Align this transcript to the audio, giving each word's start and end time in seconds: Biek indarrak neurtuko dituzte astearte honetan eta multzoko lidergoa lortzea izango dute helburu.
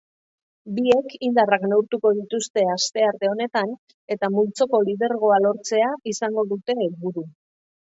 Biek 0.77 1.13
indarrak 1.27 1.65
neurtuko 1.73 2.13
dituzte 2.21 2.65
astearte 2.77 3.31
honetan 3.35 3.77
eta 4.19 4.33
multzoko 4.41 4.83
lidergoa 4.91 5.43
lortzea 5.49 5.97
izango 6.17 6.51
dute 6.55 6.83
helburu. 6.85 7.33